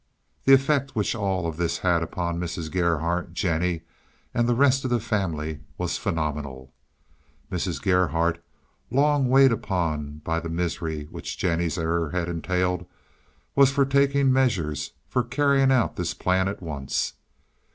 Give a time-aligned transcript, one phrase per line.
[0.45, 2.71] The effect which all this had upon Mrs.
[2.71, 3.81] Gerhardt, Jennie,
[4.33, 6.73] and the rest of the family was phenomenal.
[7.51, 7.79] Mrs.
[7.79, 8.43] Gerhardt,
[8.89, 12.87] long weighed upon by the misery which Jennie's error had entailed,
[13.55, 17.13] was for taking measures for carrying out this plan at once.